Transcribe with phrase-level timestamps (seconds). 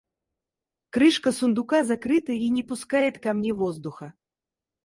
[0.97, 4.13] Крышка сундука закрыта и не пускает ко мне воздуха.